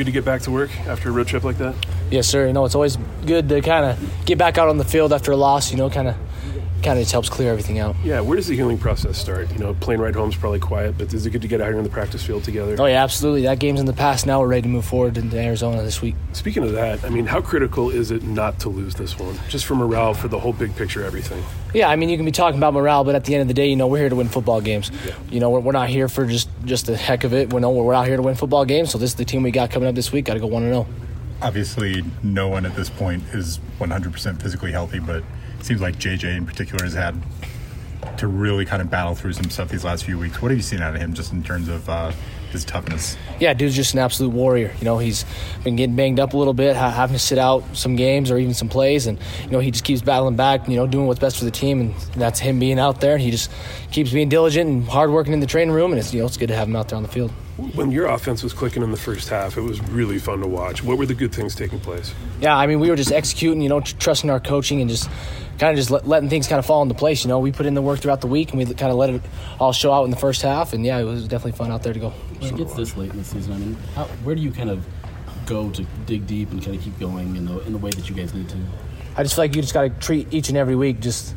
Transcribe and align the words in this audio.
Good 0.00 0.06
to 0.06 0.12
get 0.12 0.24
back 0.24 0.40
to 0.42 0.50
work 0.50 0.70
after 0.86 1.10
a 1.10 1.12
road 1.12 1.26
trip 1.26 1.44
like 1.44 1.58
that. 1.58 1.74
Yes, 2.10 2.26
sir. 2.26 2.46
You 2.46 2.54
know, 2.54 2.64
it's 2.64 2.74
always 2.74 2.96
good 3.26 3.50
to 3.50 3.60
kind 3.60 3.84
of 3.84 4.24
get 4.24 4.38
back 4.38 4.56
out 4.56 4.70
on 4.70 4.78
the 4.78 4.84
field 4.86 5.12
after 5.12 5.30
a 5.30 5.36
loss. 5.36 5.70
You 5.70 5.76
know, 5.76 5.90
kind 5.90 6.08
of 6.08 6.16
kind 6.82 6.98
of 6.98 7.02
just 7.02 7.12
helps 7.12 7.28
clear 7.28 7.50
everything 7.50 7.78
out. 7.78 7.96
Yeah, 8.02 8.20
where 8.20 8.36
does 8.36 8.46
the 8.46 8.56
healing 8.56 8.78
process 8.78 9.18
start? 9.18 9.50
You 9.52 9.58
know, 9.58 9.74
plane 9.74 10.00
ride 10.00 10.14
home 10.14 10.28
is 10.28 10.36
probably 10.36 10.60
quiet, 10.60 10.96
but 10.98 11.12
is 11.12 11.26
it 11.26 11.30
good 11.30 11.42
to 11.42 11.48
get 11.48 11.60
out 11.60 11.68
here 11.68 11.78
on 11.78 11.84
the 11.84 11.90
practice 11.90 12.24
field 12.24 12.44
together? 12.44 12.76
Oh 12.78 12.86
yeah, 12.86 13.02
absolutely. 13.02 13.42
That 13.42 13.58
game's 13.58 13.80
in 13.80 13.86
the 13.86 13.92
past. 13.92 14.26
Now 14.26 14.40
we're 14.40 14.48
ready 14.48 14.62
to 14.62 14.68
move 14.68 14.84
forward 14.84 15.16
into 15.16 15.38
Arizona 15.38 15.82
this 15.82 16.02
week. 16.02 16.14
Speaking 16.32 16.64
of 16.64 16.72
that, 16.72 17.04
I 17.04 17.08
mean, 17.08 17.26
how 17.26 17.40
critical 17.40 17.90
is 17.90 18.10
it 18.10 18.22
not 18.22 18.58
to 18.60 18.68
lose 18.68 18.94
this 18.94 19.18
one, 19.18 19.38
just 19.48 19.66
for 19.66 19.74
morale, 19.74 20.14
for 20.14 20.28
the 20.28 20.38
whole 20.38 20.52
big 20.52 20.74
picture, 20.76 21.04
everything? 21.04 21.42
Yeah, 21.74 21.88
I 21.88 21.96
mean, 21.96 22.08
you 22.08 22.16
can 22.16 22.26
be 22.26 22.32
talking 22.32 22.58
about 22.58 22.74
morale, 22.74 23.04
but 23.04 23.14
at 23.14 23.24
the 23.24 23.34
end 23.34 23.42
of 23.42 23.48
the 23.48 23.54
day, 23.54 23.68
you 23.68 23.76
know, 23.76 23.86
we're 23.86 23.98
here 23.98 24.08
to 24.08 24.16
win 24.16 24.28
football 24.28 24.60
games. 24.60 24.90
Yeah. 25.06 25.14
You 25.30 25.40
know, 25.40 25.50
we're, 25.50 25.60
we're 25.60 25.72
not 25.72 25.88
here 25.88 26.08
for 26.08 26.26
just 26.26 26.48
just 26.64 26.86
the 26.86 26.96
heck 26.96 27.24
of 27.24 27.32
it. 27.32 27.52
We're 27.52 27.60
no, 27.60 27.70
we're 27.70 27.94
out 27.94 28.06
here 28.06 28.16
to 28.16 28.22
win 28.22 28.34
football 28.34 28.64
games. 28.64 28.90
So 28.90 28.98
this 28.98 29.10
is 29.10 29.16
the 29.16 29.24
team 29.24 29.42
we 29.42 29.50
got 29.50 29.70
coming 29.70 29.88
up 29.88 29.94
this 29.94 30.12
week. 30.12 30.24
Got 30.24 30.34
to 30.34 30.40
go 30.40 30.46
one 30.46 30.64
and 30.64 30.74
oh. 30.74 30.84
zero. 30.84 31.09
Obviously, 31.42 32.04
no 32.22 32.48
one 32.48 32.66
at 32.66 32.74
this 32.74 32.90
point 32.90 33.22
is 33.32 33.58
100% 33.78 34.42
physically 34.42 34.72
healthy, 34.72 34.98
but 34.98 35.24
it 35.58 35.64
seems 35.64 35.80
like 35.80 35.96
JJ 35.96 36.36
in 36.36 36.46
particular 36.46 36.84
has 36.84 36.94
had 36.94 37.20
to 38.18 38.26
really 38.26 38.64
kind 38.64 38.82
of 38.82 38.90
battle 38.90 39.14
through 39.14 39.32
some 39.32 39.48
stuff 39.50 39.68
these 39.68 39.84
last 39.84 40.04
few 40.04 40.18
weeks. 40.18 40.42
What 40.42 40.50
have 40.50 40.58
you 40.58 40.62
seen 40.62 40.82
out 40.82 40.94
of 40.94 41.00
him 41.00 41.14
just 41.14 41.32
in 41.32 41.42
terms 41.42 41.68
of 41.68 41.88
uh, 41.88 42.12
his 42.50 42.64
toughness? 42.64 43.16
Yeah, 43.38 43.54
dude's 43.54 43.76
just 43.76 43.94
an 43.94 44.00
absolute 44.00 44.30
warrior. 44.30 44.72
You 44.78 44.84
know, 44.84 44.98
he's 44.98 45.24
been 45.64 45.76
getting 45.76 45.96
banged 45.96 46.20
up 46.20 46.34
a 46.34 46.36
little 46.36 46.54
bit, 46.54 46.76
ha- 46.76 46.90
having 46.90 47.14
to 47.14 47.18
sit 47.18 47.38
out 47.38 47.64
some 47.74 47.96
games 47.96 48.30
or 48.30 48.38
even 48.38 48.54
some 48.54 48.68
plays, 48.68 49.06
and 49.06 49.18
you 49.44 49.50
know 49.50 49.60
he 49.60 49.70
just 49.70 49.84
keeps 49.84 50.02
battling 50.02 50.36
back. 50.36 50.68
You 50.68 50.76
know, 50.76 50.86
doing 50.86 51.06
what's 51.06 51.20
best 51.20 51.38
for 51.38 51.44
the 51.44 51.50
team, 51.50 51.80
and 51.80 51.94
that's 52.14 52.38
him 52.38 52.58
being 52.58 52.78
out 52.78 53.00
there. 53.00 53.14
And 53.14 53.22
he 53.22 53.30
just 53.30 53.50
keeps 53.90 54.12
being 54.12 54.28
diligent 54.28 54.68
and 54.68 54.88
hard 54.88 55.10
working 55.10 55.32
in 55.32 55.40
the 55.40 55.46
training 55.46 55.74
room, 55.74 55.92
and 55.92 55.98
it's 55.98 56.12
you 56.12 56.20
know 56.20 56.26
it's 56.26 56.36
good 56.36 56.48
to 56.48 56.56
have 56.56 56.68
him 56.68 56.76
out 56.76 56.88
there 56.88 56.96
on 56.96 57.02
the 57.02 57.08
field. 57.08 57.30
When 57.74 57.90
your 57.90 58.06
offense 58.06 58.42
was 58.42 58.54
clicking 58.54 58.82
in 58.82 58.90
the 58.90 58.96
first 58.96 59.28
half, 59.28 59.58
it 59.58 59.60
was 59.60 59.80
really 59.90 60.18
fun 60.18 60.40
to 60.40 60.46
watch. 60.46 60.82
What 60.82 60.96
were 60.96 61.04
the 61.04 61.14
good 61.14 61.34
things 61.34 61.54
taking 61.54 61.78
place? 61.78 62.14
Yeah, 62.40 62.56
I 62.56 62.66
mean, 62.66 62.80
we 62.80 62.88
were 62.88 62.96
just 62.96 63.12
executing, 63.12 63.60
you 63.60 63.68
know, 63.68 63.80
tr- 63.80 63.96
trusting 63.98 64.30
our 64.30 64.40
coaching 64.40 64.80
and 64.80 64.88
just 64.88 65.10
kind 65.60 65.72
of 65.72 65.76
just 65.76 65.90
let, 65.90 66.08
letting 66.08 66.30
things 66.30 66.48
kind 66.48 66.58
of 66.58 66.64
fall 66.64 66.82
into 66.82 66.94
place. 66.94 67.22
You 67.22 67.28
know, 67.28 67.38
we 67.38 67.52
put 67.52 67.66
in 67.66 67.74
the 67.74 67.82
work 67.82 68.00
throughout 68.00 68.22
the 68.22 68.26
week 68.26 68.50
and 68.50 68.58
we 68.58 68.64
kind 68.74 68.90
of 68.90 68.96
let 68.96 69.10
it 69.10 69.20
all 69.60 69.72
show 69.72 69.92
out 69.92 70.04
in 70.04 70.10
the 70.10 70.16
first 70.16 70.40
half. 70.40 70.72
And 70.72 70.84
yeah, 70.84 70.98
it 70.98 71.04
was 71.04 71.28
definitely 71.28 71.52
fun 71.52 71.70
out 71.70 71.82
there 71.82 71.92
to 71.92 72.00
go. 72.00 72.10
When 72.10 72.54
it 72.54 72.56
gets 72.56 72.74
this 72.74 72.96
late 72.96 73.10
in 73.10 73.18
the 73.18 73.24
season, 73.24 73.52
I 73.52 73.58
mean, 73.58 73.74
how, 73.94 74.04
where 74.24 74.34
do 74.34 74.40
you 74.40 74.50
kind 74.50 74.70
of 74.70 74.84
go 75.44 75.68
to 75.70 75.84
dig 76.06 76.26
deep 76.26 76.50
and 76.50 76.64
kind 76.64 76.76
of 76.76 76.82
keep 76.82 76.98
going 76.98 77.36
in 77.36 77.44
the 77.44 77.60
in 77.66 77.72
the 77.72 77.78
way 77.78 77.90
that 77.90 78.08
you 78.08 78.14
guys 78.16 78.32
need 78.32 78.48
to? 78.48 78.56
I 79.16 79.22
just 79.22 79.34
feel 79.34 79.44
like 79.44 79.54
you 79.54 79.60
just 79.60 79.74
got 79.74 79.82
to 79.82 79.90
treat 79.90 80.32
each 80.32 80.48
and 80.48 80.56
every 80.56 80.76
week 80.76 81.00
just 81.00 81.34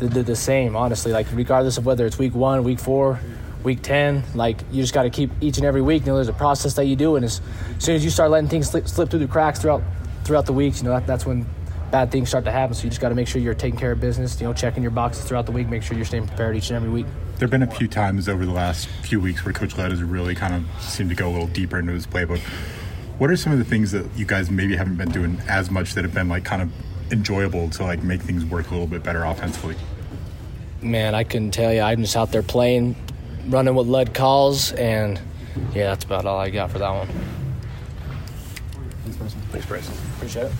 the, 0.00 0.08
the, 0.08 0.22
the 0.24 0.36
same, 0.36 0.74
honestly. 0.74 1.12
Like, 1.12 1.28
regardless 1.32 1.78
of 1.78 1.86
whether 1.86 2.04
it's 2.04 2.18
week 2.18 2.34
one, 2.34 2.64
week 2.64 2.80
four, 2.80 3.20
week 3.62 3.82
10, 3.82 4.24
like, 4.34 4.60
you 4.72 4.82
just 4.82 4.94
got 4.94 5.04
to 5.04 5.10
keep 5.10 5.30
each 5.40 5.58
and 5.58 5.66
every 5.66 5.82
week. 5.82 6.02
You 6.02 6.08
know, 6.08 6.14
there's 6.16 6.28
a 6.28 6.32
process 6.32 6.74
that 6.74 6.86
you 6.86 6.96
do. 6.96 7.14
And 7.14 7.24
as, 7.24 7.40
as 7.76 7.84
soon 7.84 7.94
as 7.94 8.02
you 8.02 8.10
start 8.10 8.30
letting 8.30 8.48
things 8.48 8.70
slip, 8.70 8.88
slip 8.88 9.10
through 9.10 9.20
the 9.20 9.28
cracks 9.28 9.60
throughout 9.60 9.82
throughout 10.24 10.46
the 10.46 10.52
weeks, 10.52 10.78
you 10.78 10.88
know, 10.88 10.94
that, 10.94 11.06
that's 11.06 11.26
when 11.26 11.46
bad 11.92 12.10
things 12.10 12.30
start 12.30 12.44
to 12.46 12.50
happen. 12.50 12.74
So 12.74 12.84
you 12.84 12.88
just 12.88 13.00
got 13.00 13.10
to 13.10 13.14
make 13.14 13.28
sure 13.28 13.40
you're 13.40 13.54
taking 13.54 13.78
care 13.78 13.92
of 13.92 14.00
business, 14.00 14.40
you 14.40 14.46
know, 14.46 14.52
checking 14.52 14.82
your 14.82 14.90
boxes 14.90 15.24
throughout 15.26 15.46
the 15.46 15.52
week, 15.52 15.68
make 15.68 15.84
sure 15.84 15.96
you're 15.96 16.06
staying 16.06 16.26
prepared 16.26 16.56
each 16.56 16.70
and 16.70 16.76
every 16.76 16.88
week. 16.88 17.06
There 17.36 17.46
have 17.46 17.50
been 17.50 17.62
a 17.62 17.70
few 17.70 17.86
times 17.86 18.28
over 18.28 18.44
the 18.44 18.52
last 18.52 18.88
few 19.02 19.20
weeks 19.20 19.44
where 19.44 19.52
Coach 19.52 19.76
Lud 19.76 19.90
has 19.90 20.02
really 20.02 20.34
kind 20.34 20.54
of 20.54 20.82
seemed 20.82 21.10
to 21.10 21.16
go 21.16 21.28
a 21.28 21.30
little 21.30 21.46
deeper 21.48 21.78
into 21.78 21.92
his 21.92 22.06
playbook. 22.06 22.40
What 23.18 23.30
are 23.30 23.36
some 23.36 23.52
of 23.52 23.58
the 23.58 23.64
things 23.64 23.92
that 23.92 24.06
you 24.16 24.24
guys 24.24 24.50
maybe 24.50 24.74
haven't 24.74 24.96
been 24.96 25.10
doing 25.10 25.40
as 25.48 25.70
much 25.70 25.94
that 25.94 26.02
have 26.02 26.14
been 26.14 26.28
like 26.28 26.44
kind 26.44 26.62
of 26.62 26.72
enjoyable 27.12 27.68
to 27.70 27.82
like 27.84 28.02
make 28.02 28.22
things 28.22 28.44
work 28.44 28.68
a 28.68 28.70
little 28.70 28.86
bit 28.86 29.02
better 29.02 29.22
offensively? 29.24 29.76
Man, 30.80 31.14
I 31.14 31.24
couldn't 31.24 31.50
tell 31.50 31.72
you. 31.72 31.82
I'm 31.82 32.00
just 32.00 32.16
out 32.16 32.32
there 32.32 32.42
playing, 32.42 32.96
running 33.48 33.74
what 33.74 33.86
Lud 33.86 34.14
calls, 34.14 34.72
and 34.72 35.20
yeah, 35.74 35.90
that's 35.90 36.04
about 36.04 36.24
all 36.24 36.40
I 36.40 36.48
got 36.48 36.70
for 36.70 36.78
that 36.78 36.90
one. 36.90 37.08
Thanks, 39.04 39.16
Bryson. 39.18 39.40
Thanks, 39.50 39.66
Bryson. 39.66 39.94
Appreciate 40.16 40.46
it. 40.46 40.52